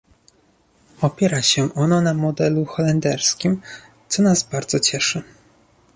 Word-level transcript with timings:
Opiera 1.01 1.41
się 1.41 1.73
ono 1.73 2.01
na 2.01 2.13
modelu 2.13 2.65
holenderskim, 2.65 3.61
co 4.09 4.23
nas 4.23 4.43
bardzo 4.43 4.79
cieszy 4.79 5.23